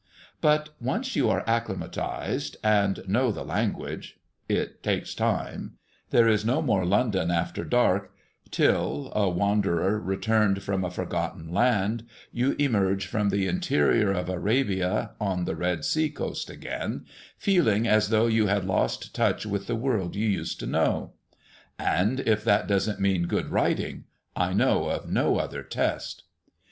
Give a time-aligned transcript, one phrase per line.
[0.41, 4.17] But once you are acclimatized, and know the language
[4.49, 5.77] it takes time
[6.09, 8.09] there is no more London after dark,
[8.49, 15.11] till, a wanderer returned from a forgotten land, you emerge from the interior of Arabia
[15.21, 17.05] on the Red Sea coast again,
[17.37, 21.13] feeling as though you had lost touch with the world you used to know.
[21.77, 24.05] And if that doesn't mean good writing
[24.35, 26.23] I know of no other test.